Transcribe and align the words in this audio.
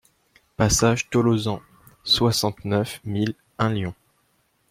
Passage 0.57 1.11
Tolozan, 1.11 1.61
soixante-neuf 2.03 3.01
mille 3.03 3.35
un 3.59 3.69
Lyon 3.71 3.93